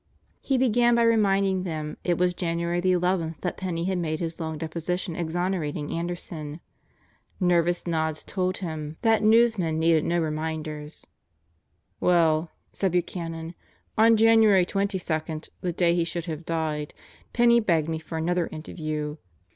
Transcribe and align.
He 0.41 0.57
began 0.57 0.95
by 0.95 1.03
reminding 1.03 1.61
them 1.61 1.95
It 2.03 2.17
was 2.17 2.33
January 2.33 2.79
the 2.79 2.91
eleventh 2.93 3.41
that 3.41 3.55
Penney 3.55 3.85
had 3.85 3.99
made 3.99 4.19
his 4.19 4.39
long 4.39 4.57
deposition 4.57 5.15
exonerating 5.15 5.91
Anderson. 5.93 6.59
Nervous 7.39 7.85
nods 7.85 8.23
told 8.23 8.57
him 8.57 8.97
that 9.03 9.19
203 9.19 9.61
204 9.61 9.67
Epilogue 9.67 9.77
newsmen 9.77 9.79
needed 9.79 10.05
no 10.09 10.19
reminders. 10.25 11.05
"Well," 11.99 12.49
said 12.73 12.93
Buchanan, 12.93 13.53
"on 13.95 14.17
January 14.17 14.65
twenty 14.65 14.97
second, 14.97 15.49
the 15.59 15.71
day 15.71 15.93
he 15.93 16.03
should 16.03 16.25
have 16.25 16.47
died, 16.47 16.95
Penney 17.31 17.59
begged 17.59 17.87
me 17.87 17.99
for 17.99 18.17
another 18.17 18.47
interview. 18.47 19.17